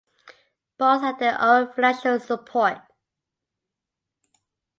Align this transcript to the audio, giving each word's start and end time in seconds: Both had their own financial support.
Both 0.79 1.01
had 1.01 1.19
their 1.19 1.39
own 1.39 1.71
financial 1.73 2.19
support. 2.19 2.79